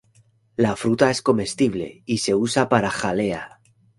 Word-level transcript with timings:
La 0.55 0.71
fruta 0.75 1.11
es 1.11 1.21
comestible 1.21 2.01
y 2.07 2.17
se 2.17 2.33
usa 2.33 2.67
para 2.69 2.89
jalea. 2.89 3.61